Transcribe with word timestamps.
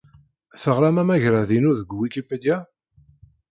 Teɣram 0.61 0.97
amagrad-inu 1.01 1.71
deg 1.79 1.89
Wikipedia? 2.01 2.57